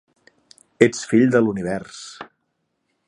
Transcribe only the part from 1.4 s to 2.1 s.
l'univers